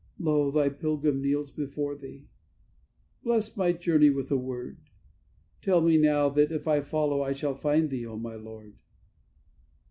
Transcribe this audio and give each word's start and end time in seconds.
"Lo, 0.17 0.49
Thy 0.49 0.67
pilgrim 0.67 1.21
kneels 1.21 1.51
before 1.51 1.93
Thee; 1.95 2.25
bless 3.21 3.55
my 3.55 3.71
journey 3.71 4.09
with 4.09 4.31
a 4.31 4.35
word; 4.35 4.79
Tell 5.61 5.79
me 5.79 5.95
now 5.99 6.27
that 6.29 6.51
if 6.51 6.67
I 6.67 6.81
follow, 6.81 7.21
I 7.21 7.33
shall 7.33 7.53
find 7.53 7.91
Thee, 7.91 8.07
O 8.07 8.17
my 8.17 8.33
Lord!" 8.33 8.79